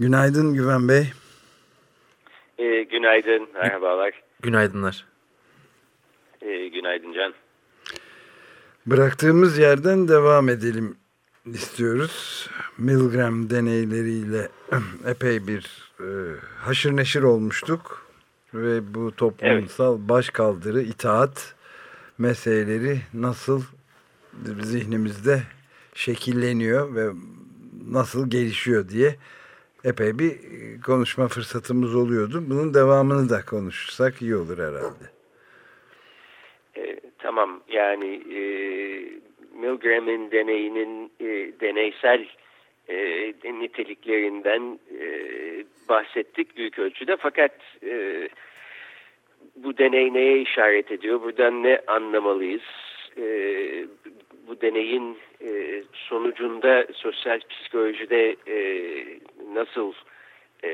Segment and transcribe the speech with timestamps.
[0.00, 1.12] Günaydın Güven Bey.
[2.58, 4.22] E, günaydın, merhabalar.
[4.42, 5.04] Günaydınlar.
[6.42, 7.34] E, günaydın Can.
[8.86, 10.96] Bıraktığımız yerden devam edelim
[11.46, 12.48] istiyoruz.
[12.78, 14.48] Milgram deneyleriyle
[15.06, 16.08] epey bir e,
[16.58, 18.06] haşır neşir olmuştuk.
[18.54, 20.08] Ve bu toplumsal evet.
[20.08, 21.54] başkaldırı, itaat
[22.18, 23.62] meseleleri nasıl
[24.60, 25.42] zihnimizde
[25.94, 27.10] şekilleniyor ve
[27.90, 29.16] nasıl gelişiyor diye
[29.84, 30.32] epey bir
[30.86, 32.42] konuşma fırsatımız oluyordu.
[32.50, 35.04] Bunun devamını da konuşursak iyi olur herhalde.
[36.76, 38.40] E, tamam yani e,
[39.60, 41.26] Milgram'ın deneyinin e,
[41.60, 42.26] deneysel
[42.88, 45.08] e, niteliklerinden e,
[45.88, 48.28] bahsettik büyük ölçüde fakat e,
[49.56, 51.22] bu deney neye işaret ediyor?
[51.22, 52.62] Buradan ne anlamalıyız?
[53.16, 53.24] E,
[54.50, 58.58] bu deneyin e, sonucunda sosyal psikolojide e,
[59.54, 59.92] nasıl
[60.64, 60.70] e,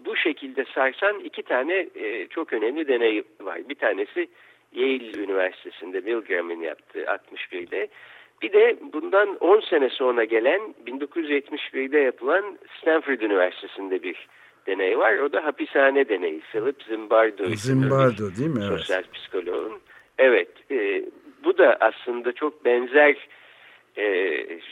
[0.05, 3.69] bu şekilde sarsan iki tane e, çok önemli deney var.
[3.69, 4.27] Bir tanesi
[4.71, 7.87] Yale Üniversitesi'nde Milgram'ın yaptığı 61'de.
[8.41, 14.27] Bir de bundan 10 sene sonra gelen 1971'de yapılan Stanford Üniversitesi'nde bir
[14.67, 15.17] deney var.
[15.17, 16.41] O da hapishane deneyi.
[16.51, 17.45] Philip Zimbardo.
[17.45, 18.63] Zimbardo değil mi?
[18.69, 18.79] Evet.
[18.79, 19.79] Sosyal psikoloğun.
[20.17, 20.49] Evet.
[20.71, 21.05] E,
[21.43, 23.27] bu da aslında çok benzer
[23.97, 24.05] e,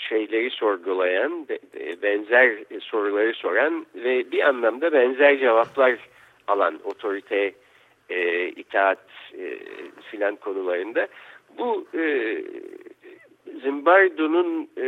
[0.09, 1.47] şeyleri sorgulayan,
[2.01, 2.51] benzer
[2.81, 5.95] soruları soran ve bir anlamda benzer cevaplar
[6.47, 7.53] alan otorite,
[8.09, 9.07] e, itaat
[9.37, 9.59] e,
[10.11, 11.07] filan konularında.
[11.57, 12.37] Bu e,
[13.61, 14.87] Zimbardo'nun e,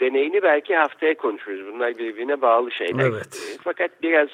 [0.00, 1.74] deneyini belki haftaya konuşuruz.
[1.74, 3.10] Bunlar birbirine bağlı şeyler.
[3.10, 3.54] Evet.
[3.54, 4.28] E, fakat biraz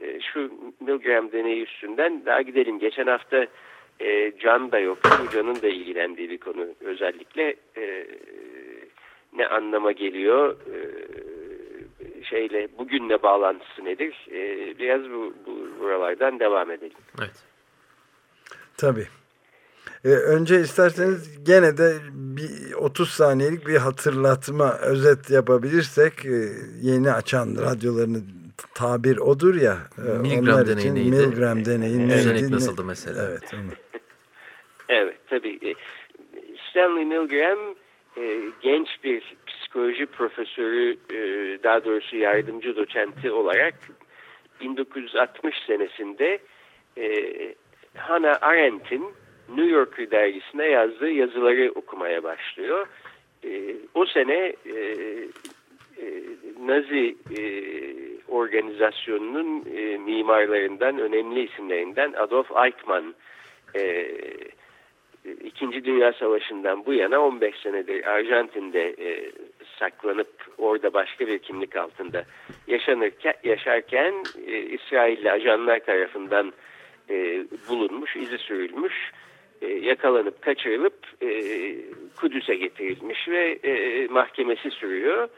[0.00, 0.50] e, şu
[0.80, 2.78] Milgram deneyi üstünden daha gidelim.
[2.78, 3.46] Geçen hafta
[4.00, 4.98] e, Can da yok.
[5.32, 6.66] Can'ın da ilgilendiği bir konu.
[6.80, 8.06] Özellikle e,
[9.36, 10.78] ne anlama geliyor, e,
[12.24, 14.26] şeyle bugünle bağlantısı nedir?
[14.32, 14.38] E,
[14.78, 16.96] biraz bu, bu buralardan devam edelim.
[17.18, 17.44] Evet.
[18.76, 19.06] Tabii.
[20.04, 26.36] Ee, önce isterseniz gene de bir 30 saniyelik bir hatırlatma özet yapabilirsek e,
[26.82, 28.18] yeni açan radyolarını
[28.74, 29.78] tabir odur ya.
[29.98, 31.10] E, Milgram deneyi neydi?
[31.10, 32.14] Milgram deneyi neydi?
[32.14, 33.28] Düzenek nasıldı mesela?
[33.30, 33.54] Evet.
[33.54, 33.70] Onu.
[34.88, 35.58] Evet tabii.
[35.62, 35.74] E,
[36.70, 37.58] Stanley Milgram
[38.16, 41.18] e, genç bir psikoloji profesörü e,
[41.62, 43.74] daha doğrusu yardımcı doçenti olarak
[44.60, 46.38] 1960 senesinde
[47.96, 49.04] Hannah Arendt'in
[49.48, 52.86] New Yorker dergisine yazdığı yazıları okumaya başlıyor.
[53.94, 54.54] O sene
[56.66, 57.16] Nazi
[58.28, 59.64] organizasyonunun
[60.00, 63.14] mimarlarından, önemli isimlerinden Adolf Eichmann
[65.44, 69.32] İkinci Dünya Savaşı'ndan bu yana 15 senedir Arjantin'de e,
[69.78, 70.28] saklanıp
[70.58, 72.24] orada başka bir kimlik altında
[72.66, 74.14] yaşanırken, yaşarken
[74.46, 76.52] e, İsrailli ajanlar tarafından
[77.10, 79.12] e, bulunmuş, izi sürülmüş,
[79.62, 81.28] e, yakalanıp kaçırılıp e,
[82.20, 85.28] Kudüs'e getirilmiş ve e, mahkemesi sürüyor.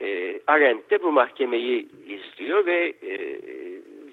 [0.00, 3.40] E, Arendt de bu mahkemeyi izliyor ve e,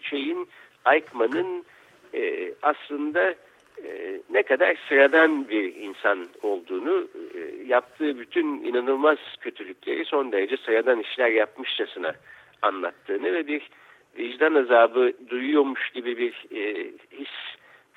[0.02, 0.48] şeyin
[0.94, 1.66] Eichmann'ın
[2.13, 3.36] e, aslında
[3.85, 11.00] e, ne kadar sıradan bir insan olduğunu e, yaptığı bütün inanılmaz kötülükleri son derece sıradan
[11.00, 12.13] işler yapmışçasına
[12.62, 13.69] anlattığını ve bir
[14.18, 17.29] vicdan azabı duyuyormuş gibi bir e, his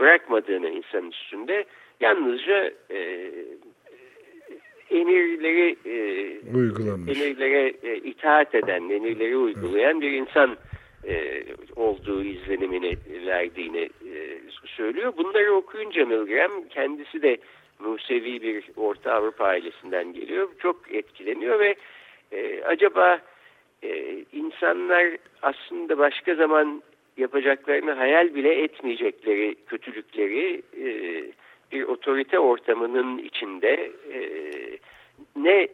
[0.01, 1.65] bırakmadığını insan üstünde
[2.01, 3.31] yalnızca e,
[4.91, 5.95] emirleri e,
[7.11, 10.57] emirlere e, itaat eden, emirleri uygulayan bir insan
[11.09, 11.45] e,
[11.77, 12.97] olduğu izlenimini
[13.27, 13.91] verdiğini
[14.65, 15.13] söylüyor.
[15.17, 17.39] Bunları okuyunca Milgram kendisi de
[17.79, 20.49] Musevi bir Orta Avrupa ailesinden geliyor.
[20.59, 21.75] Çok etkileniyor ve
[22.33, 23.21] e, acaba
[23.83, 26.83] e, insanlar aslında başka zaman
[27.17, 30.89] yapacaklarını hayal bile etmeyecekleri kötülükleri e,
[31.73, 34.21] bir otorite ortamının içinde e,
[35.37, 35.69] ne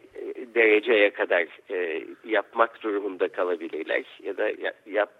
[0.55, 4.51] dereceye kadar e, yapmak durumunda kalabilirler ya da
[4.85, 5.11] yap,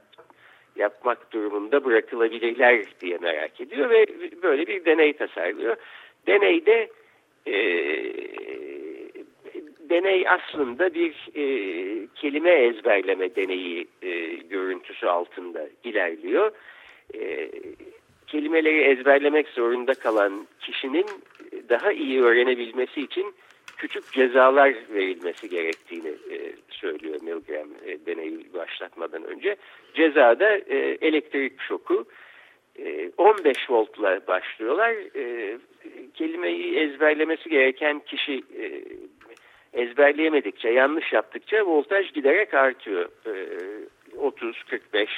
[0.78, 4.06] yapmak durumunda bırakılabilirler diye merak ediyor ve
[4.44, 5.76] böyle bir deney tasarlıyor.
[6.28, 6.90] Deneyde
[7.48, 7.56] e,
[9.90, 11.44] deney aslında bir e,
[12.16, 16.52] kelime ezberleme deneyi e, görüntüsü altında ilerliyor.
[17.14, 17.50] E,
[18.28, 21.06] kelimeleri ezberlemek zorunda kalan kişinin
[21.70, 23.34] daha iyi öğrenebilmesi için
[23.78, 29.56] küçük cezalar verilmesi gerektiğini e, söylüyor Milgram e, deneyi başlatmadan önce.
[29.94, 32.06] Cezada e, elektrik şoku
[32.80, 34.92] e, 15 voltla başlıyorlar.
[35.16, 35.58] E,
[36.14, 38.84] kelimeyi ezberlemesi gereken kişi e,
[39.74, 43.10] ezberleyemedikçe, yanlış yaptıkça voltaj giderek artıyor.
[43.26, 43.34] E,
[44.18, 45.10] 30, 45,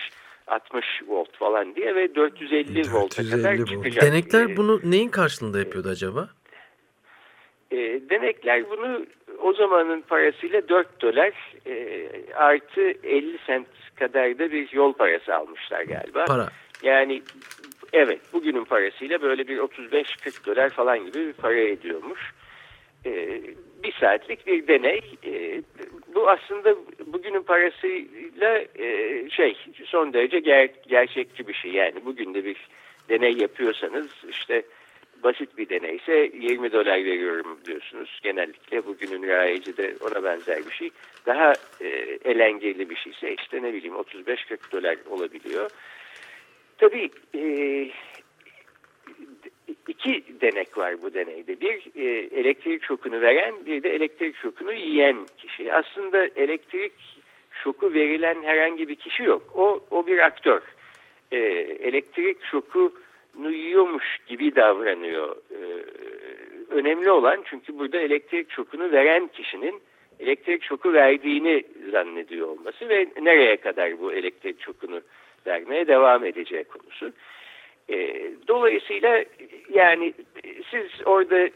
[0.47, 3.67] 60 volt falan diye ve 450, 450 volta kadar volt.
[3.67, 4.03] çıkacak.
[4.03, 6.29] Denekler bunu neyin karşılığında yapıyordu acaba?
[7.71, 7.77] E,
[8.09, 9.05] denekler bunu
[9.41, 11.33] o zamanın parasıyla 4 dolar
[11.67, 16.25] e, artı 50 sent kadar da bir yol parası almışlar galiba.
[16.25, 16.47] Para.
[16.83, 17.21] Yani
[17.93, 22.33] evet bugünün parasıyla böyle bir 35-40 dolar falan gibi bir para ediyormuş.
[23.05, 23.41] E,
[23.83, 25.01] bir saatlik bir deney.
[25.25, 25.61] E,
[26.15, 26.75] bu aslında
[27.05, 31.71] bugünün parasıyla e, şey son derece ger gerçekçi bir şey.
[31.71, 32.67] Yani bugün de bir
[33.09, 34.63] deney yapıyorsanız işte
[35.23, 38.19] basit bir deneyse 20 dolar veriyorum diyorsunuz.
[38.23, 40.89] Genellikle bugünün rayeci de ona benzer bir şey.
[41.25, 41.87] Daha e,
[42.25, 45.69] eğlenceli bir şeyse işte ne bileyim 35-40 dolar olabiliyor.
[46.77, 47.43] Tabii e,
[49.87, 51.61] iki denek var bu deneyde.
[51.61, 52.05] Bir e,
[52.39, 55.73] elektrik şokunu veren bir de elektrik şokunu yiyen kişi.
[55.73, 56.93] Aslında elektrik
[57.63, 59.41] şoku verilen herhangi bir kişi yok.
[59.55, 60.61] O, o bir aktör.
[61.31, 62.93] E, elektrik şoku
[63.37, 65.35] yiyormuş gibi davranıyor.
[65.51, 65.83] Ee,
[66.69, 69.81] önemli olan çünkü burada elektrik şokunu veren kişinin
[70.19, 75.01] elektrik şoku verdiğini zannediyor olması ve nereye kadar bu elektrik şokunu
[75.47, 77.11] vermeye devam edeceği konusu.
[77.89, 79.25] Ee, dolayısıyla
[79.73, 80.13] yani
[80.71, 81.51] siz orada e,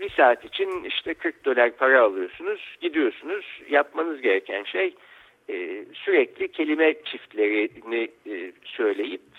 [0.00, 3.60] bir saat için işte 40 dolar para alıyorsunuz, gidiyorsunuz.
[3.68, 4.94] Yapmanız gereken şey
[5.48, 9.33] e, sürekli kelime çiftlerini e, söyleyip e,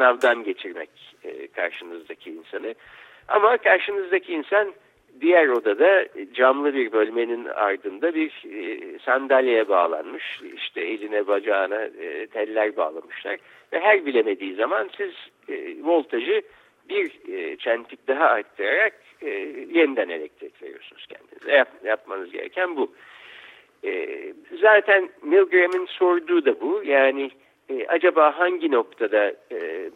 [0.00, 0.90] sınavdan geçirmek
[1.24, 2.74] e, karşınızdaki insanı.
[3.28, 4.72] Ama karşınızdaki insan
[5.20, 10.40] diğer odada camlı bir bölmenin ardında bir e, sandalyeye bağlanmış.
[10.56, 13.36] İşte eline bacağına e, teller bağlamışlar.
[13.72, 15.12] Ve her bilemediği zaman siz
[15.48, 16.42] e, voltajı
[16.88, 19.28] bir e, çentik daha arttırarak e,
[19.72, 21.56] yeniden elektrik veriyorsunuz kendinize.
[21.56, 22.92] Yap, yapmanız gereken bu.
[23.84, 24.08] E,
[24.60, 26.82] zaten Milgram'ın sorduğu da bu.
[26.84, 27.30] Yani
[27.70, 29.90] e, acaba hangi noktada e,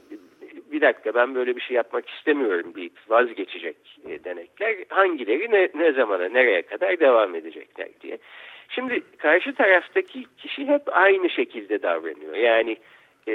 [0.73, 3.77] bir dakika ben böyle bir şey yapmak istemiyorum deyip vazgeçecek
[4.09, 8.19] e, denekler hangileri ne, ne zamana nereye kadar devam edecekler diye.
[8.69, 12.35] Şimdi karşı taraftaki kişi hep aynı şekilde davranıyor.
[12.35, 12.77] Yani
[13.29, 13.35] e,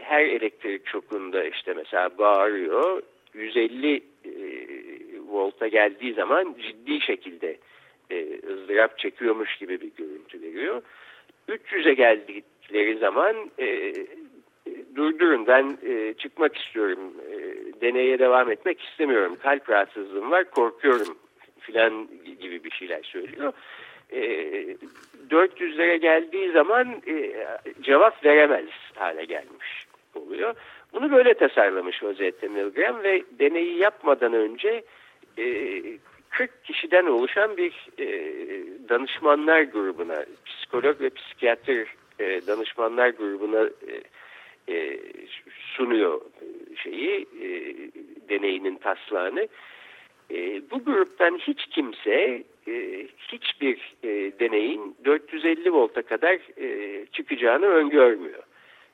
[0.00, 3.02] her elektrik şokunda işte mesela bağırıyor
[3.34, 4.00] 150 e,
[5.28, 7.56] volta geldiği zaman ciddi şekilde
[8.10, 10.82] e, ızdırap çekiyormuş gibi bir görüntü veriyor.
[11.48, 11.94] 300'e
[12.66, 13.94] geldikleri zaman e,
[14.96, 17.36] durdurun ben e, çıkmak istiyorum, e,
[17.80, 21.18] deneye devam etmek istemiyorum, kalp rahatsızlığım var, korkuyorum
[21.60, 22.08] filan
[22.40, 23.52] gibi bir şeyler söylüyor.
[24.10, 24.20] E,
[25.30, 27.32] 400'lere geldiği zaman e,
[27.80, 30.54] cevap veremez hale gelmiş oluyor.
[30.92, 34.84] Bunu böyle tasarlamış Özette Milgram ve deneyi yapmadan önce
[35.38, 35.82] e,
[36.30, 38.08] 40 kişiden oluşan bir e,
[38.88, 44.02] danışmanlar grubuna, psikolog ve psikiyatr e, danışmanlar grubuna e,
[44.74, 44.98] e,
[45.76, 46.20] sunuyor
[46.76, 47.48] şeyi, e,
[48.28, 49.48] deneyinin taslağını.
[50.30, 54.08] E, bu gruptan hiç kimse e, hiçbir e,
[54.40, 58.42] deneyin 450 volta kadar e, çıkacağını öngörmüyor.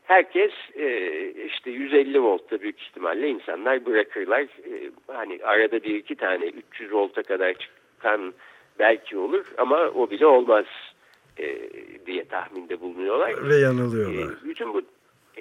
[0.05, 4.41] Herkes e, işte 150 voltta büyük ihtimalle insanlar bırakırlar.
[4.43, 8.35] E, hani arada bir iki tane 300 volta kadar çıkan
[8.79, 10.65] belki olur ama o bile olmaz
[11.39, 11.69] e,
[12.07, 13.49] diye tahminde bulunuyorlar.
[13.49, 14.33] Ve yanılıyorlar.
[14.33, 14.83] E, bütün bu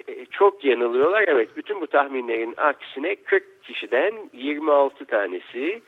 [0.08, 1.24] e, çok yanılıyorlar.
[1.26, 5.82] Evet bütün bu tahminlerin aksine 40 kişiden 26 tanesi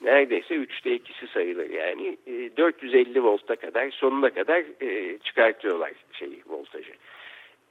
[0.00, 6.92] neredeyse üçte ikisi sayılır yani e, 450 volta kadar sonuna kadar e, çıkartıyorlar şeyi voltajı.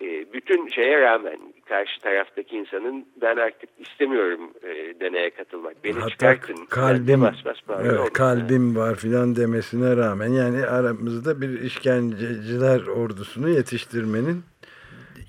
[0.02, 5.84] E, bütün şeye rağmen karşı taraftaki insanın ben artık istemiyorum e, deneye katılmak.
[5.84, 6.66] Beni Hatta çıkartın.
[6.66, 14.44] Kalbim, bas bas evet, kalbim var filan demesine rağmen yani aramızda bir işkenceciler ordusunu yetiştirmenin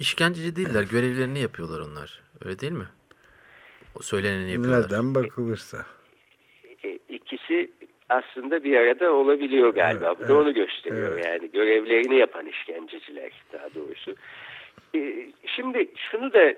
[0.00, 0.84] işkenceci değiller.
[0.90, 2.22] Görevlerini yapıyorlar onlar.
[2.44, 2.88] Öyle değil mi?
[3.98, 4.82] O söyleneni yapıyorlar.
[4.82, 5.86] Nereden bakılırsa.
[6.84, 7.70] E, ikisi
[8.08, 10.06] aslında bir arada olabiliyor galiba.
[10.06, 11.26] Evet, Bu da evet, onu gösteriyor evet.
[11.26, 14.14] yani görevlerini yapan işkenceciler daha doğrusu.
[14.94, 16.56] E, Şimdi şunu da e,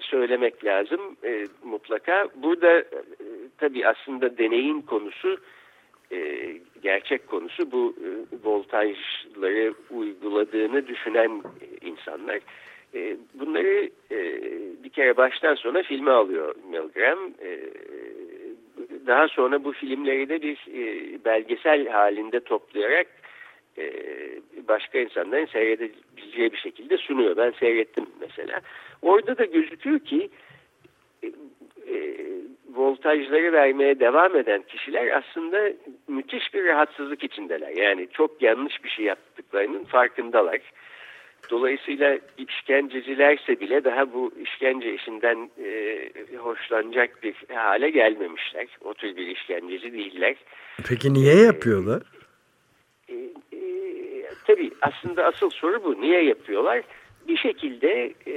[0.00, 2.28] söylemek lazım e, mutlaka.
[2.34, 2.86] Burada e,
[3.58, 5.36] tabii aslında deneyin konusu
[6.82, 8.08] gerçek konusu bu e,
[8.48, 11.42] voltajları uyguladığını düşünen
[11.80, 12.38] insanlar.
[13.34, 13.90] Bunları
[14.84, 17.18] bir kere baştan sona filme alıyor Milgram.
[19.06, 20.58] Daha sonra bu filmleri de bir
[21.24, 23.06] belgesel halinde toplayarak
[23.78, 23.92] e,
[24.68, 27.36] başka insanların seyredebileceği bir şekilde sunuyor.
[27.36, 28.60] Ben seyrettim mesela.
[29.02, 30.30] Orada da gözüküyor ki
[31.22, 31.26] e,
[31.94, 32.26] e,
[32.74, 35.72] voltajları vermeye devam eden kişiler aslında
[36.08, 37.76] müthiş bir rahatsızlık içindeler.
[37.76, 40.60] Yani çok yanlış bir şey yaptıklarının farkındalar.
[41.50, 48.66] Dolayısıyla işkencecilerse bile daha bu işkence işinden e, hoşlanacak bir hale gelmemişler.
[48.80, 50.36] O tür bir işkenceci değiller.
[50.88, 52.02] Peki niye yapıyorlar?
[53.10, 53.14] E,
[54.46, 56.00] tabii aslında asıl soru bu.
[56.00, 56.82] Niye yapıyorlar?
[57.28, 58.36] Bir şekilde e,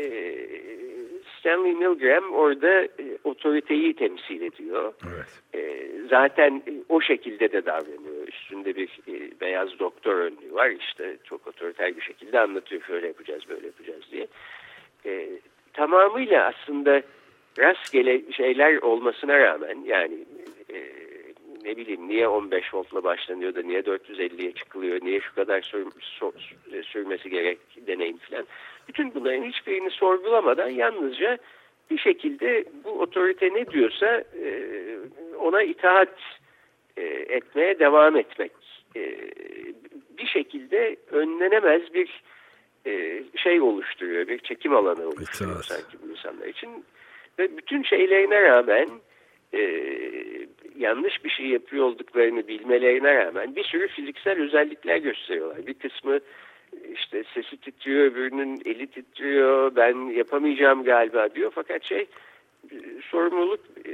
[1.39, 4.93] Stanley Milgram orada e, otoriteyi temsil ediyor.
[5.08, 5.41] Evet.
[5.53, 8.27] E, zaten e, o şekilde de davranıyor.
[8.27, 10.69] Üstünde bir e, beyaz doktor önlüğü var.
[10.69, 12.81] İşte çok otoriter bir şekilde anlatıyor.
[12.81, 14.27] Şöyle yapacağız, böyle yapacağız diye.
[15.05, 15.29] E,
[15.74, 17.01] tamamıyla aslında
[17.60, 20.17] rastgele şeyler olmasına rağmen yani
[21.66, 26.84] ne bileyim niye 15 voltla başlanıyor da niye 450'ye çıkılıyor, niye şu kadar sür, sür-
[26.84, 28.46] sürmesi gerek deneyim falan.
[28.88, 31.38] Bütün bunların hiçbirini sorgulamadan yalnızca
[31.92, 34.68] bir şekilde bu otorite ne diyorsa e,
[35.39, 36.16] ona itaat
[36.98, 38.51] e, etmeye devam etmek.
[38.96, 39.18] E,
[40.18, 42.24] bir şekilde önlenemez bir
[42.86, 45.66] e, şey oluşturuyor, bir çekim alanı oluşturuyor İtaat.
[45.66, 46.86] sanki bu insanlar için.
[47.39, 48.89] Ve bütün şeylerine rağmen
[49.53, 49.62] e,
[50.77, 55.68] yanlış bir şey yapıyor olduklarını bilmelerine rağmen bir sürü fiziksel özellikler gösteriyorlar.
[55.68, 56.20] Bir kısmı
[56.94, 61.51] işte sesi titriyor, öbürünün eli titriyor, ben yapamayacağım galiba diyor.
[61.56, 62.08] Fakat şey
[62.72, 62.75] e,
[63.10, 63.91] sorumluluk e,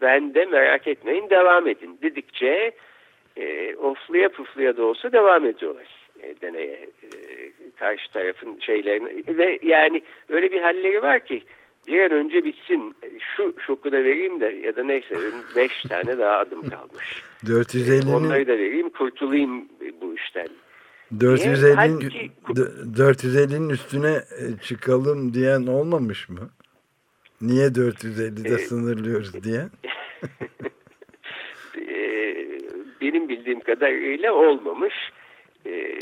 [0.00, 2.72] bende merak etmeyin devam edin dedikçe
[3.36, 5.86] e, ofluya pufluya da olsa devam ediyorlar
[6.22, 7.10] e, deneye e,
[7.78, 11.42] karşı tarafın şeylerini ve yani öyle bir halleri var ki
[11.90, 12.94] bir an önce bitsin
[13.36, 15.16] şu şoku da vereyim de ya da neyse
[15.56, 17.22] beş tane daha adım kalmış.
[17.44, 19.64] 450'nin Onları da vereyim kurtulayım
[20.00, 20.48] bu işten.
[21.18, 26.50] 450'nin Halbuki- dö- 450'nin üstüne e, çıkalım diyen olmamış mı?
[27.40, 29.60] Niye 450'de Ee, sınırlıyoruz diye?
[33.00, 34.94] Benim bildiğim kadarıyla olmamış
[35.66, 35.98] Ee,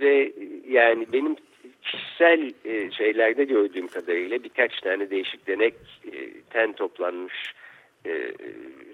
[0.00, 0.32] ve
[0.68, 1.36] yani benim
[1.84, 7.54] kişisel e, şeylerde gördüğüm kadarıyla birkaç tane değişik denekten toplanmış
[8.06, 8.32] e,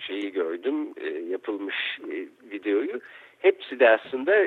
[0.00, 2.14] şeyi gördüm e, yapılmış e,
[2.50, 3.00] videoyu
[3.38, 4.44] hepsi de aslında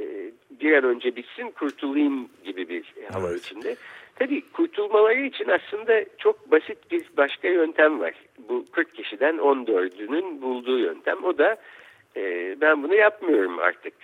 [0.00, 3.40] e, bir an önce bitsin kurtulayım gibi bir hava Evet.
[3.40, 3.76] içinde.
[4.16, 8.14] Tabii kurtulmaları için aslında çok basit bir başka yöntem var.
[8.48, 11.24] Bu 40 kişiden 14'ünün bulduğu yöntem.
[11.24, 11.56] O da
[12.16, 13.94] e, ben bunu yapmıyorum artık.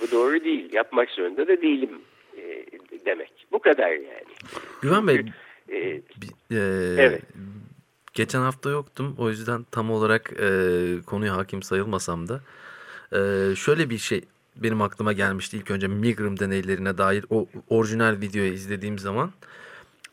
[0.00, 0.72] Bu doğru değil.
[0.72, 2.00] Yapmak zorunda da değilim
[2.36, 2.66] e,
[3.06, 3.46] demek.
[3.52, 4.24] Bu kadar yani.
[4.82, 5.24] Güven Bey,
[5.68, 6.02] E, e,
[6.98, 7.22] Evet.
[8.14, 9.14] geçen hafta yoktum.
[9.18, 10.48] O yüzden tam olarak e,
[11.06, 12.40] konuya hakim sayılmasam da
[13.12, 14.24] e, şöyle bir şey
[14.56, 19.32] benim aklıma gelmişti ilk önce Milgram deneylerine dair o orijinal videoyu izlediğim zaman.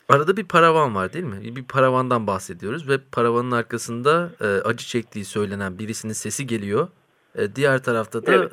[0.10, 1.56] Arada bir paravan var değil mi?
[1.56, 6.88] Bir paravandan bahsediyoruz ve paravanın arkasında e, acı çektiği söylenen birisinin sesi geliyor.
[7.36, 8.52] E, diğer tarafta da Evet.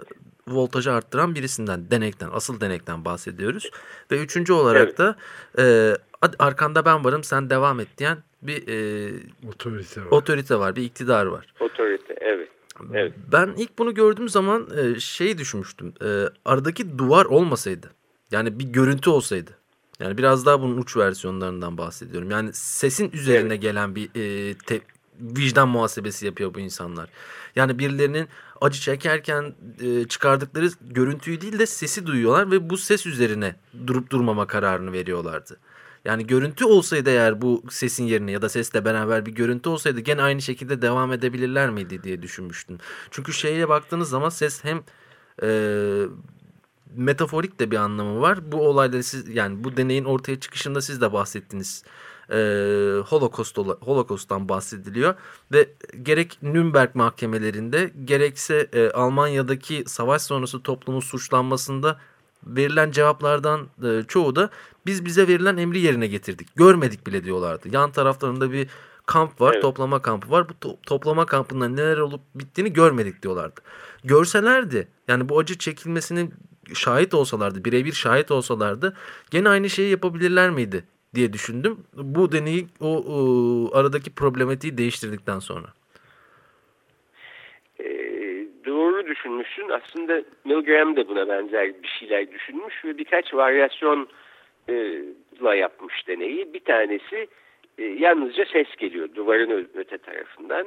[0.50, 3.70] Voltajı arttıran birisinden, denekten, asıl denekten bahsediyoruz.
[4.10, 4.98] Ve üçüncü olarak Evet.
[4.98, 5.16] da
[5.58, 9.12] e, "Hadi arkanda ben varım sen devam et diyen bir e,
[9.48, 10.06] Otorite var.
[10.10, 11.54] otorite var, bir iktidar var.
[11.60, 12.48] otorite evet.
[12.94, 13.12] Evet.
[13.32, 15.94] Ben ilk bunu gördüğüm zaman e, şey düşünmüştüm.
[16.04, 17.90] E, aradaki duvar olmasaydı.
[18.30, 19.50] Yani bir görüntü olsaydı.
[20.00, 22.30] Yani biraz daha bunun uç versiyonlarından bahsediyorum.
[22.30, 23.62] Yani sesin üzerine Evet.
[23.62, 24.80] gelen bir e, te-
[25.20, 27.08] vicdan muhasebesi yapıyor bu insanlar.
[27.56, 28.28] Yani birilerinin
[28.60, 34.46] acı çekerken e, çıkardıkları görüntüyü değil de sesi duyuyorlar ve bu ses üzerine durup durmama
[34.46, 35.58] kararını veriyorlardı.
[36.04, 40.22] Yani görüntü olsaydı eğer bu sesin yerine ya da sesle beraber bir görüntü olsaydı gene
[40.22, 42.78] aynı şekilde devam edebilirler miydi diye düşünmüştüm.
[43.10, 44.82] Çünkü şeye baktığınız zaman ses hem
[45.42, 45.48] e,
[46.94, 48.52] metaforik de bir anlamı var.
[48.52, 51.84] Bu olayda siz yani bu deneyin ortaya çıkışında siz de bahsettiniz.
[52.30, 52.36] E,
[53.06, 55.14] Holocaust Holocaust'tan bahsediliyor
[55.52, 55.68] ve
[56.02, 61.98] gerek Nürnberg mahkemelerinde gerekse e, Almanya'daki savaş sonrası toplumun suçlanmasında
[62.46, 64.50] verilen cevaplardan e, çoğu da
[64.86, 66.56] biz bize verilen emri yerine getirdik.
[66.56, 67.68] Görmedik bile diyorlardı.
[67.72, 68.68] Yan taraflarında bir
[69.06, 69.62] kamp var, Evet.
[69.62, 70.48] toplama kampı var.
[70.48, 73.60] Bu to- toplama kampında neler olup bittiğini görmedik diyorlardı.
[74.04, 76.34] Görselerdi yani bu acı çekilmesinin
[76.74, 78.96] şahit olsalardı, birebir şahit olsalardı
[79.30, 81.78] gene aynı şeyi yapabilirler miydi diye düşündüm.
[81.94, 85.66] Bu deneyi o, o aradaki problematiği değiştirdikten sonra.
[87.80, 87.84] Ee,
[88.66, 89.68] doğru düşünmüşsün.
[89.68, 96.54] Aslında Milgram da buna benzer bir şeyler düşünmüş ve birkaç varyasyonla yapmış deneyi.
[96.54, 97.28] Bir tanesi
[97.78, 100.66] e, yalnızca ses geliyor duvarın öte tarafından.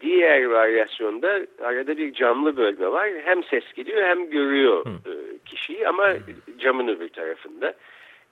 [0.00, 3.10] Diğer varyasyonda arada bir camlı bölme var.
[3.24, 6.14] Hem ses geliyor hem görüyor e, kişiyi ama
[6.58, 7.74] camın öbür tarafında.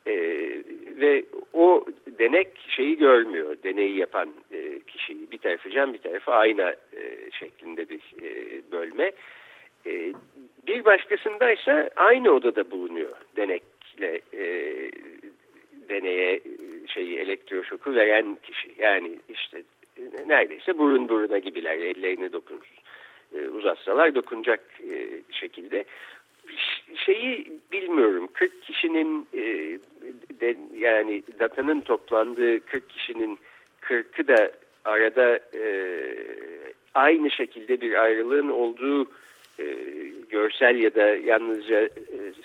[0.06, 0.14] E,
[1.00, 1.84] ve o
[2.18, 3.56] denek şeyi görmüyor.
[3.64, 5.30] Deneyi yapan e, kişiyi.
[5.30, 9.12] Bir tarafı cam bir tarafı ayna e, şeklinde bir e, bölme.
[9.86, 10.12] E,
[10.66, 14.44] bir başkasındaysa aynı odada bulunuyor denekle e,
[15.88, 16.40] deneye e,
[16.86, 18.74] şeyi elektroşoku veren kişi.
[18.78, 19.62] Yani işte
[19.98, 21.78] e, neredeyse burun buruna gibiler.
[21.78, 22.60] Ellerini dokun
[23.34, 24.60] e, uzatsalar dokunacak
[24.92, 25.84] e, şekilde
[27.08, 29.42] şeyi bilmiyorum 40 kişinin e,
[30.40, 33.38] de, yani datanın toplandığı 40 kişinin
[33.82, 34.52] 40'ı da
[34.84, 35.64] arada e,
[36.94, 39.04] aynı şekilde bir ayrılığın olduğu
[39.58, 39.64] e,
[40.30, 41.90] görsel ya da yalnızca e,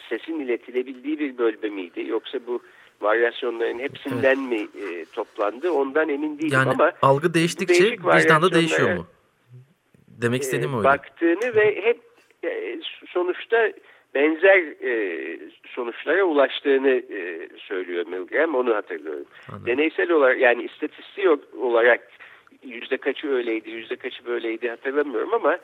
[0.09, 2.61] sesin iletilebildiği bir bölme miydi yoksa bu
[3.01, 8.95] varyasyonların hepsinden mi e, toplandı ondan emin değilim Yani ama algı değiştikçe vicdan da değişiyor
[8.95, 9.07] mu?
[10.07, 10.83] Demek e, istediğim oydu.
[10.83, 11.99] baktığını ve hep
[12.43, 13.71] e, sonuçta
[14.15, 18.55] benzer e, sonuçlara ulaştığını e, söylüyor Milgram.
[18.55, 19.25] Onu hatırlıyorum.
[19.49, 19.65] Anladım.
[19.65, 21.25] Deneysel olarak yani istatistik
[21.57, 22.07] olarak
[22.63, 25.57] yüzde kaçı öyleydi, yüzde kaçı böyleydi hatırlamıyorum ama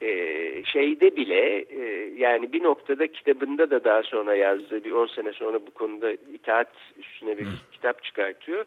[0.00, 5.32] e, şeyde bile e, yani bir noktada kitabında da daha sonra yazdığı bir 10 sene
[5.32, 8.64] sonra bu konuda itaat üstüne bir kitap çıkartıyor.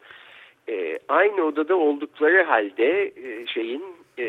[0.68, 3.84] E, aynı odada oldukları halde e, şeyin
[4.18, 4.26] e,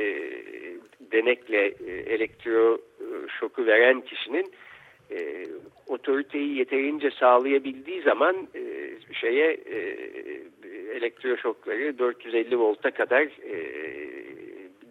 [1.12, 3.06] denekle e, elektro e,
[3.40, 4.52] şoku veren kişinin
[5.12, 5.46] e,
[5.88, 8.62] otoriteyi yeterince sağlayabildiği zaman e,
[9.14, 9.78] şeye e,
[10.96, 13.56] elektroşokları 450 volta kadar e,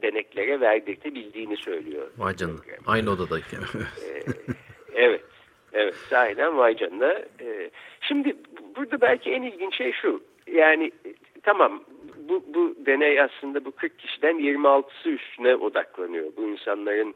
[0.03, 2.11] deneklere verdirtebildiğini söylüyor.
[2.19, 2.61] Vay canına.
[2.87, 3.61] Aynı odadayken.
[4.97, 5.21] Evet.
[5.73, 5.95] Evet.
[5.95, 7.13] Sahiden vay canına.
[7.41, 10.23] Ee, şimdi bu- burada belki en ilginç şey şu.
[10.53, 11.83] Yani e, tamam
[12.29, 16.33] bu, bu deney aslında bu 40 kişiden 26'sı üstüne odaklanıyor.
[16.37, 17.15] Bu insanların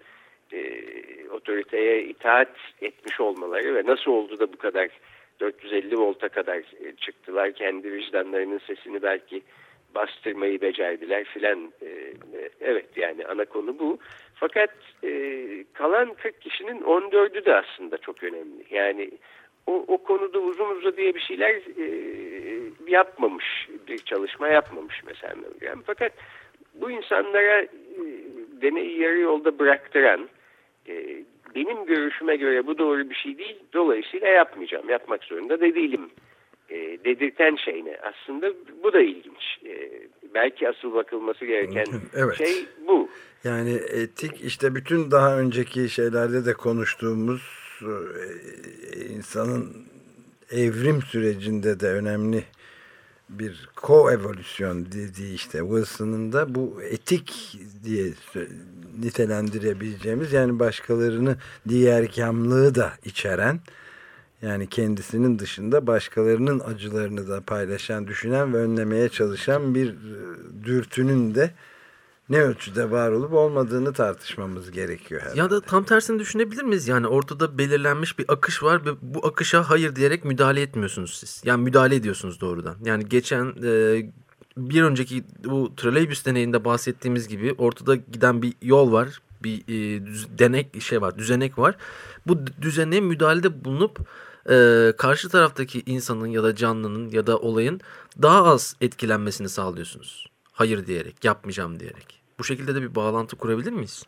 [0.52, 0.82] e,
[1.30, 4.88] otoriteye itaat etmiş olmaları ve nasıl oldu da bu kadar
[5.40, 7.52] 450 volta kadar e, çıktılar.
[7.52, 9.42] Kendi vicdanlarının sesini belki
[9.94, 11.72] bastırmayı becerdiler filan.
[11.82, 13.98] E, e, evet yani ana konu bu.
[14.34, 14.70] Fakat
[15.04, 18.64] e, kalan 40 kişinin 14'ü de aslında çok önemli.
[18.70, 19.10] Yani
[19.66, 21.86] o, o konuda uzun uzadıya bir şeyler e,
[22.86, 25.82] yapmamış, bir çalışma yapmamış mesela Milgram.
[25.86, 26.12] Fakat
[26.74, 27.68] bu insanlara e,
[28.62, 30.28] deneyi yarı yolda bıraktıran,
[30.88, 31.24] e,
[31.54, 36.10] benim görüşüme göre bu doğru bir şey değil, dolayısıyla yapmayacağım, yapmak zorunda da değilim
[36.70, 37.98] e, dedirten şey ne?
[38.02, 39.58] Aslında bu da ilginç.
[39.66, 40.02] E,
[40.34, 42.36] belki asıl bakılması gereken Evet.
[42.38, 43.08] şey bu.
[43.44, 47.42] Yani etik işte bütün daha önceki şeylerde de konuştuğumuz
[47.82, 47.94] e,
[49.14, 49.76] insanın
[50.50, 52.44] evrim sürecinde de önemli
[53.28, 58.12] bir koevolüsyon dediği işte Wilson'ın da bu etik diye
[58.98, 61.36] nitelendirebileceğimiz yani başkalarını
[61.68, 63.60] diğerkamlığı da içeren
[64.42, 69.94] yani kendisinin dışında başkalarının acılarını da paylaşan, düşünen ve önlemeye çalışan bir e,
[70.64, 71.50] dürtünün de
[72.30, 75.38] ne ölçüde var olup olmadığını tartışmamız gerekiyor herhalde.
[75.38, 76.88] Ya da tam tersini düşünebilir miyiz?
[76.88, 81.42] Yani ortada belirlenmiş bir akış var ve bu akışa hayır diyerek müdahale etmiyorsunuz siz.
[81.44, 82.76] Yani müdahale ediyorsunuz doğrudan.
[82.84, 84.02] Yani geçen e,
[84.56, 89.20] bir önceki bu trolleybüs deneyinde bahsettiğimiz gibi ortada giden bir yol var.
[89.42, 91.76] Bir e, düz- denek şey var, düzenek var.
[92.26, 93.98] Bu düzene müdahalede bulunup
[94.50, 97.80] e, karşı taraftaki insanın ya da canlının ya da olayın
[98.22, 100.26] daha az etkilenmesini sağlıyorsunuz.
[100.52, 102.17] Hayır diyerek, yapmayacağım diyerek.
[102.38, 104.06] Bu şekilde de bir bağlantı kurabilir miyiz?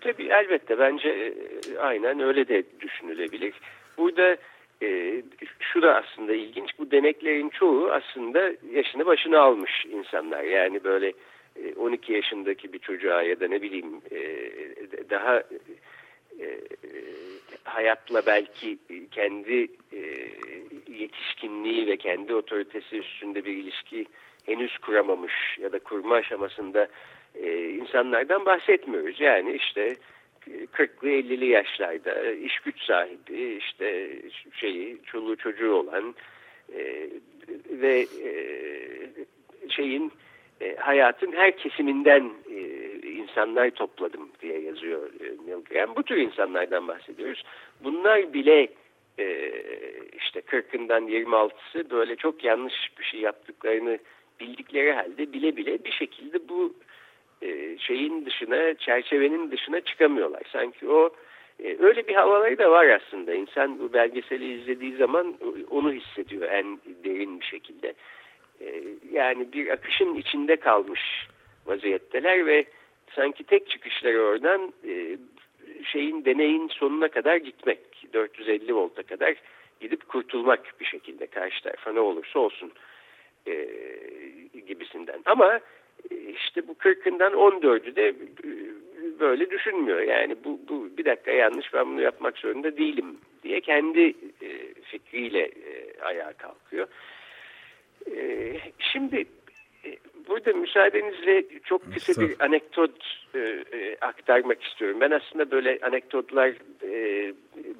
[0.00, 1.34] Tabii elbette bence e,
[1.78, 3.54] aynen öyle de düşünülebilir.
[3.98, 4.36] Burada
[4.82, 5.22] e,
[5.60, 6.70] şu da aslında ilginç.
[6.78, 10.44] Bu deneklerin çoğu aslında yaşını başına almış insanlar.
[10.44, 11.12] Yani böyle
[11.56, 14.20] e, 12 yaşındaki bir çocuğa ya da ne bileyim e,
[15.10, 15.38] daha
[16.40, 16.60] e,
[17.64, 18.78] hayatla belki
[19.10, 20.00] kendi e,
[20.88, 24.06] yetişkinliği ve kendi otoritesi üstünde bir ilişki
[24.46, 26.88] henüz kuramamış ya da kurma aşamasında
[27.34, 29.20] e, insanlardan bahsetmiyoruz.
[29.20, 29.96] Yani işte
[30.72, 34.10] 40'lı 50'li yaşlarda iş güç sahibi işte
[34.52, 36.14] şeyi çoluğu çocuğu olan
[36.74, 37.10] e,
[37.70, 38.30] ve e,
[39.68, 40.12] şeyin
[40.60, 42.60] e, hayatın her kesiminden e,
[43.08, 45.10] insanlar topladım diye yazıyor
[45.46, 45.96] e.
[45.96, 47.44] Bu tür insanlardan bahsediyoruz.
[47.84, 48.68] Bunlar bile
[50.16, 53.98] işte 40'ından 26'sı böyle çok yanlış bir şey yaptıklarını
[54.40, 56.74] bildikleri halde bile bile bir şekilde bu
[57.44, 60.42] e, şeyin dışına, çerçevenin dışına çıkamıyorlar.
[60.52, 61.10] Sanki o
[61.64, 63.34] e, öyle bir havaları da var aslında.
[63.34, 65.34] İnsan bu belgeseli izlediği zaman
[65.70, 67.94] onu hissediyor en derin bir şekilde.
[68.60, 71.00] E, yani bir akışın içinde kalmış
[71.66, 72.64] vaziyetteler ve
[73.14, 74.72] sanki tek çıkışları oradan
[75.84, 77.78] şeyin deneyin sonuna kadar gitmek.
[78.12, 79.34] 450 volta kadar
[79.80, 82.72] gidip kurtulmak bir şekilde karşı tarafa ne olursa olsun
[83.46, 83.68] e,
[84.66, 85.20] gibisinden.
[85.24, 85.60] Ama
[86.10, 88.14] işte bu 40'ından 14'ü de e,
[89.20, 90.00] böyle düşünmüyor.
[90.00, 95.42] Yani bu, bu bir dakika yanlış ben bunu yapmak zorunda değilim diye kendi e, fikriyle
[95.42, 96.88] e, ayağa kalkıyor.
[98.78, 99.24] Şimdi
[100.28, 105.00] burada müsaadenizle çok kısa bir anekdot e, aktarmak istiyorum.
[105.00, 106.52] Ben aslında böyle anekdotlar
[106.82, 107.32] e,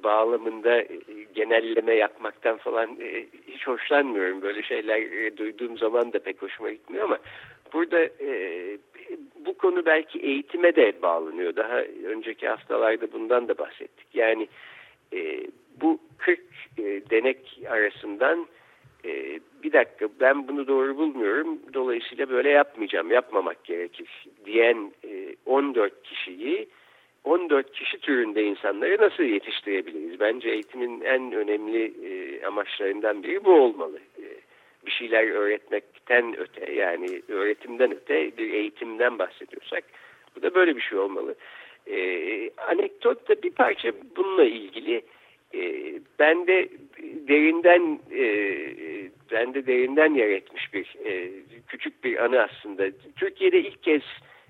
[0.04, 0.88] bağlamında e,
[1.34, 4.42] genelleme yapmaktan falan e, hiç hoşlanmıyorum.
[4.42, 7.18] Böyle şeyler e, duyduğum zaman da pek hoşuma gitmiyor ama
[7.74, 8.78] burada e,
[9.46, 11.56] bu konu belki eğitime de bağlanıyor.
[11.56, 14.06] Daha önceki haftalarda bundan da bahsettik.
[14.14, 14.48] Yani
[15.12, 15.46] e,
[15.80, 16.40] bu 40
[16.78, 18.46] e, denek arasından
[19.62, 26.68] bir dakika ben bunu doğru bulmuyorum dolayısıyla böyle yapmayacağım yapmamak gerekir diyen e, 14 kişiyi
[27.24, 30.20] 14 kişi türünde insanları nasıl yetiştirebiliriz?
[30.20, 31.92] Bence eğitimin en önemli
[32.46, 33.98] amaçlarından biri bu olmalı.
[34.86, 39.84] Bir şeyler öğretmekten öte yani öğretimden öte bir eğitimden bahsediyorsak
[40.36, 41.34] bu da böyle bir şey olmalı.
[41.86, 45.02] E, anekdot da bir parça bununla ilgili.
[45.54, 46.68] E, ben de
[47.02, 48.24] derinden e,
[49.32, 51.30] ben de derinden yer etmiş bir e,
[51.68, 52.86] küçük bir anı aslında.
[53.16, 54.02] Türkiye'de ilk kez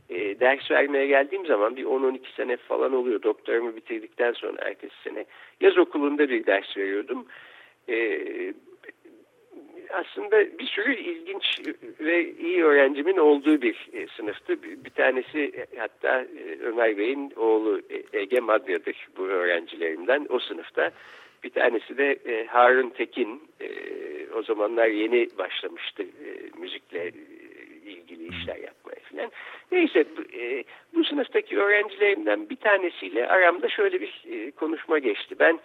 [0.09, 3.23] e, ders vermeye geldiğim zaman bir 10-12 sene falan oluyor.
[3.23, 5.25] Doktorumu bitirdikten sonra ertesi sene
[5.61, 7.27] yaz okulunda bir ders veriyordum.
[7.89, 8.21] E,
[9.95, 11.61] aslında bir sürü ilginç
[12.01, 14.63] ve iyi öğrencimin olduğu bir e, sınıftı.
[14.63, 20.39] Bir, bir tanesi e, hatta e, Ömer Bey'in oğlu e, Ege Madya'dır bu öğrencilerimden o
[20.39, 20.91] sınıfta.
[21.45, 23.43] Bir tanesi de e, Harun Tekin.
[23.61, 23.69] E,
[24.35, 27.13] o zamanlar yeni başlamıştı e, müzikle
[27.87, 29.31] ilgili işler yapmaya filan.
[29.73, 30.05] Neyse
[30.35, 35.35] e, bu sınıftaki öğrencilerimden bir tanesiyle aramda şöyle bir e, konuşma geçti.
[35.39, 35.61] Ben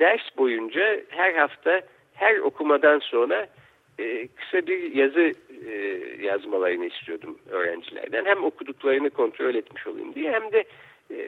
[0.00, 1.82] ders boyunca her hafta
[2.14, 3.48] her okumadan sonra
[3.98, 5.32] e, kısa bir yazı
[5.66, 5.72] e,
[6.22, 8.24] yazmalarını istiyordum öğrencilerden.
[8.24, 10.64] Hem okuduklarını kontrol etmiş olayım diye hem de
[11.10, 11.18] e,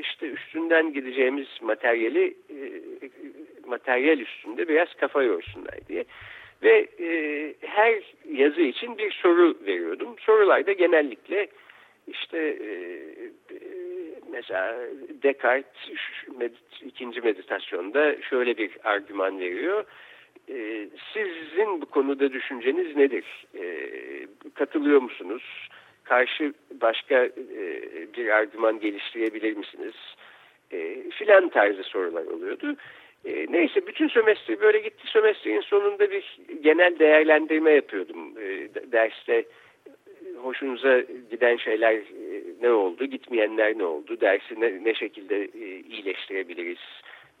[0.00, 2.58] işte üstünden gideceğimiz materyali e,
[3.66, 6.04] materyal üstünde biraz kafa yorsunlar diye.
[6.62, 8.02] Ve e, her
[8.32, 10.16] yazı için bir soru veriyordum.
[10.18, 11.48] Sorularda genellikle
[12.06, 12.70] işte e,
[14.30, 14.76] mesela
[15.22, 15.96] Descartes
[16.84, 19.84] ikinci meditasyonda şöyle bir argüman veriyor.
[20.50, 23.24] E, sizin bu konuda düşünceniz nedir?
[23.58, 23.90] E,
[24.54, 25.68] katılıyor musunuz?
[26.04, 27.32] Karşı başka e,
[28.16, 29.94] bir argüman geliştirebilir misiniz?
[30.72, 32.76] E, filan tarzı sorular oluyordu.
[33.24, 35.06] E, neyse bütün sömestr böyle gitti.
[35.06, 38.38] Sömestrin sonunda bir genel değerlendirme yapıyordum.
[38.38, 39.44] E, derste
[40.42, 46.78] hoşunuza giden şeyler e, ne oldu, gitmeyenler ne oldu, dersi ne, ne şekilde e, iyileştirebiliriz,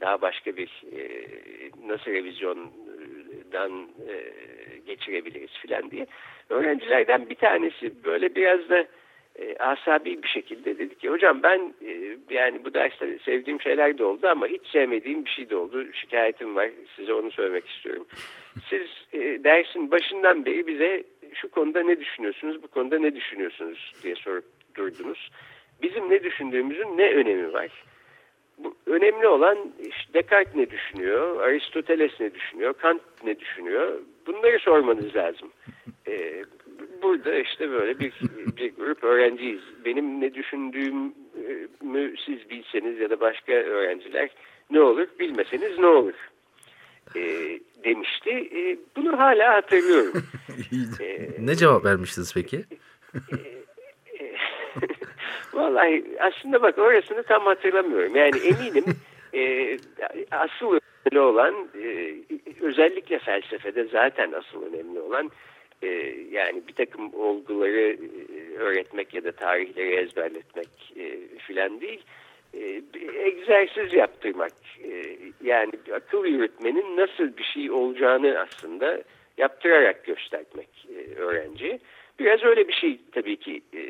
[0.00, 1.08] daha başka bir e,
[1.86, 2.10] nasıl
[3.52, 4.16] revizyondan e,
[4.86, 6.06] geçirebiliriz filan diye.
[6.48, 8.86] Öğrencilerden bir tanesi böyle biraz da
[9.38, 14.04] e, asabi bir şekilde dedi ki hocam ben e, yani bu derste sevdiğim şeyler de
[14.04, 15.92] oldu ama hiç sevmediğim bir şey de oldu.
[15.92, 18.06] Şikayetim var size onu söylemek istiyorum.
[18.70, 24.14] Siz e, dersin başından beri bize şu konuda ne düşünüyorsunuz bu konuda ne düşünüyorsunuz diye
[24.14, 24.44] sorup
[24.76, 25.30] durdunuz.
[25.82, 27.70] Bizim ne düşündüğümüzün ne önemi var?
[28.58, 33.98] Bu, önemli olan işte Descartes ne düşünüyor, Aristoteles ne düşünüyor, Kant ne düşünüyor?
[34.26, 35.48] Bunları sormanız lazım.
[36.08, 36.44] Ee,
[37.02, 38.12] burada işte böyle bir,
[38.56, 39.62] bir grup öğrenciyiz.
[39.84, 44.30] Benim ne düşündüğümü siz bilseniz ya da başka öğrenciler
[44.70, 46.14] ne olur bilmeseniz ne olur
[47.16, 47.20] e,
[47.84, 48.30] demişti.
[48.30, 50.22] E, bunu hala hatırlıyorum.
[51.00, 52.64] e, ne cevap vermiştiniz peki?
[55.58, 58.16] Vallahi aslında bak orasını tam hatırlamıyorum.
[58.16, 58.84] Yani eminim
[59.34, 59.76] e,
[60.30, 62.14] asıl önemli olan e,
[62.60, 65.30] özellikle felsefede zaten asıl önemli olan
[65.82, 65.88] e,
[66.30, 72.02] yani bir takım olguları e, öğretmek ya da tarihleri ezberletmek e, filan değil.
[72.54, 72.82] e,
[73.24, 74.52] egzersiz yaptırmak.
[74.84, 79.02] E, yani akıl yürütmenin nasıl bir şey olacağını aslında
[79.38, 81.78] yaptırarak göstermek e, öğrenciye.
[82.18, 83.80] Biraz öyle bir şey tabii ki e,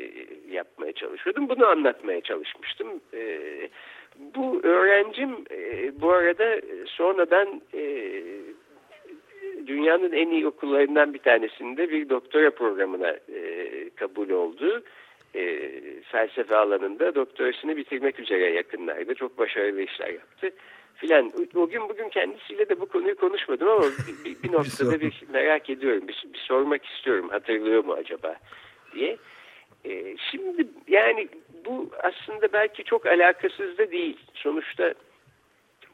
[0.51, 1.49] yapmaya çalışıyordum.
[1.49, 2.87] Bunu anlatmaya çalışmıştım.
[3.13, 3.39] E,
[4.35, 8.13] bu öğrencim e, bu arada sonradan e,
[9.67, 14.83] dünyanın en iyi okullarından bir tanesinde bir doktora programına e, kabul oldu.
[15.35, 20.51] E, felsefe alanında doktorasını bitirmek üzere yakınlarda çok başarılı işler yaptı
[20.99, 21.33] filan.
[21.55, 23.85] O gün bugün kendisiyle de bu konuyu konuşmadım ama
[24.25, 26.07] bir, bir, noktada bir merak ediyorum.
[26.07, 28.35] Bir, bir sormak istiyorum hatırlıyor mu acaba
[28.93, 29.17] diye.
[29.85, 31.27] E, şimdi yani
[31.65, 34.17] bu aslında belki çok alakasız da değil.
[34.33, 34.93] Sonuçta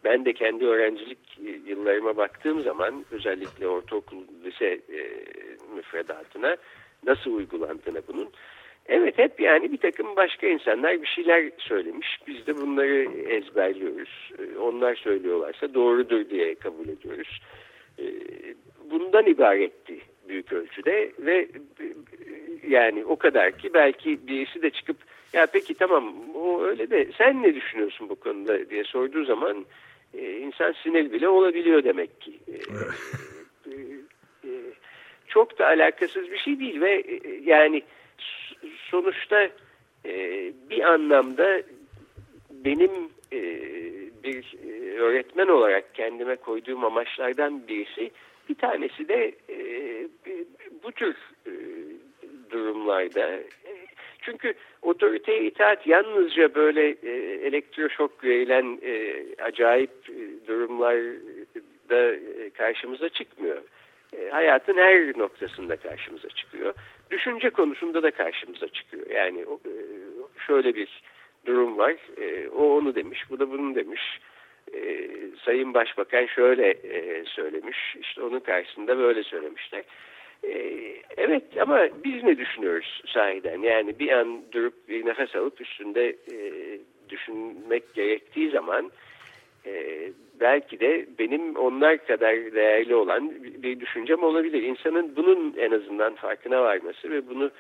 [0.04, 1.20] ben de kendi öğrencilik
[1.66, 5.02] yıllarıma baktığım zaman özellikle ortaokul lise e,
[5.76, 6.58] müfredatına
[7.04, 8.30] nasıl uygulandığına bunun
[8.88, 12.20] Evet hep yani bir takım başka insanlar bir şeyler söylemiş.
[12.28, 14.32] Biz de bunları ezberliyoruz.
[14.40, 17.42] Ee, onlar söylüyorlarsa doğrudur diye kabul ediyoruz.
[18.00, 18.04] Ee,
[18.92, 21.48] bundan ibaretti büyük ölçüde ve
[22.68, 24.98] yani o kadar ki belki birisi de çıkıp
[25.34, 29.66] ya peki tamam o öyle de sen ne düşünüyorsun bu konuda diye sorduğu zaman
[30.14, 32.40] e, insan sinir bile olabiliyor demek ki.
[32.48, 33.72] Ee,
[34.44, 34.52] e,
[35.28, 37.84] çok da alakasız bir şey değil ve e, yani
[38.92, 39.50] sonuçta
[40.06, 41.62] e, bir anlamda
[42.52, 42.92] benim
[43.34, 43.42] e,
[44.24, 48.12] bir e, öğretmen olarak kendime koyduğum amaçlardan birisi
[48.50, 49.58] bir tanesi de e,
[50.84, 51.16] bu tür
[51.48, 51.52] e,
[52.52, 53.40] durumlarda
[54.22, 57.12] çünkü otoriteye itaat yalnızca böyle e,
[57.48, 63.62] elektroşok verilen e, acayip e, durumlarda e, karşımıza çıkmıyor.
[64.18, 66.74] E, hayatın her noktasında karşımıza çıkıyor
[67.12, 69.10] düşünce konusunda da karşımıza çıkıyor.
[69.10, 69.74] Yani e,
[70.48, 71.02] şöyle bir
[71.46, 71.96] durum var.
[72.18, 74.02] E, o onu demiş, bu da bunu demiş.
[74.74, 75.10] E,
[75.46, 76.76] Sayın Başbakan şöyle
[77.26, 77.96] söylemiş.
[78.02, 79.84] İşte onun karşısında böyle söylemişler.
[81.18, 83.62] Evet ama biz ne düşünüyoruz sahiden?
[83.62, 86.16] Yani bir an durup bir nefes alıp üstünde
[87.10, 88.92] düşünmek gerektiği zaman
[90.40, 93.32] belki de benim onlar kadar değerli olan
[93.64, 94.64] bir düşüncem olabilir.
[94.64, 97.52] İnsanın bunun en azından farkına varması ve bunu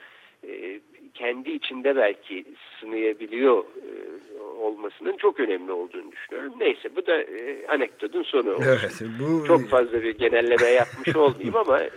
[0.47, 0.79] e,
[1.13, 2.45] kendi içinde belki
[2.79, 6.53] sınayabiliyor e, olmasının çok önemli olduğunu düşünüyorum.
[6.59, 8.65] Neyse bu da e, anekdotun sonu olsun.
[8.67, 9.47] Evet, bu...
[9.47, 11.89] Çok fazla bir genelleme yapmış olmayayım ama e,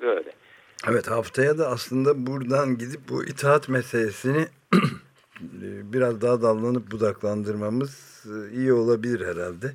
[0.00, 0.30] böyle.
[0.90, 4.44] Evet haftaya da aslında buradan gidip bu itaat meselesini
[5.92, 8.11] biraz daha dallanıp budaklandırmamız
[8.52, 9.66] iyi olabilir herhalde.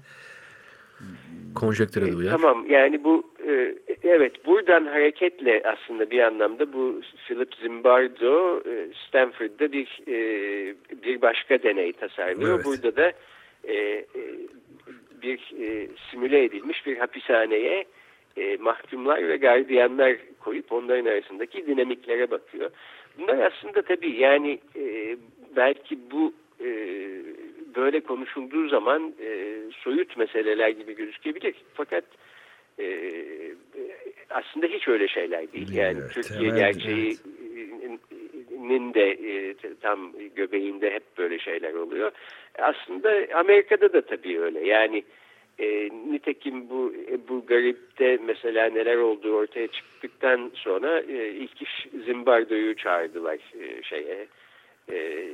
[1.55, 2.31] Konjektüre bu ya.
[2.31, 9.71] Tamam yani bu e, evet buradan hareketle aslında bir anlamda bu Philip Zimbardo e, Stanford'da
[9.71, 10.01] bir
[11.03, 12.55] bir başka deney tasarlıyor.
[12.55, 12.65] Evet.
[12.65, 13.13] Burada da
[15.21, 15.39] bir
[16.12, 17.86] simüle edilmiş bir hapishaneye
[18.60, 22.71] mahkumlar ve gardiyanlar koyup onların arasındaki dinamiklere bakıyor.
[23.17, 24.60] Bunlar aslında tabii yani
[25.55, 26.33] belki bu
[27.78, 31.56] böyle konuşulduğu zaman e, soyut meseleler gibi gözükebilir.
[31.74, 32.04] Fakat
[32.80, 32.88] e,
[34.30, 35.74] aslında hiç öyle şeyler değil.
[35.74, 37.20] Yani evet, Türkiye evet, gerçeğinin
[38.94, 42.12] de e, tam göbeğinde hep böyle şeyler oluyor.
[42.60, 44.68] Aslında Amerika'da da tabii öyle.
[44.68, 45.04] Yani
[45.60, 46.94] e, nitekim bu
[47.30, 54.28] bu garipte mesela neler olduğu ortaya çıktıktan sonra e, ilk iş Zimbardo'yu çağırdılar e, şeye
[54.92, 55.28] e,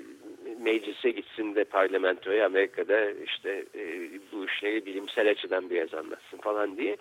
[0.61, 6.97] meclise gitsin de parlamentoya Amerika'da işte e, bu işleri bilimsel açıdan biraz anlatsın falan diye.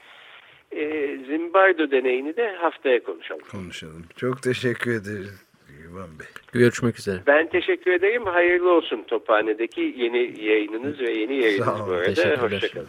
[0.73, 3.43] E, Zimbardo deneyini de haftaya konuşalım.
[3.51, 4.05] Konuşalım.
[4.17, 6.27] Çok teşekkür ederiz Güven Bey.
[6.53, 7.21] Görüşmek üzere.
[7.27, 8.27] Ben teşekkür ederim.
[8.27, 12.43] Hayırlı olsun Tophane'deki yeni yayınınız ve yeni yayınınız bu arada.
[12.43, 12.89] Hoşçakalın.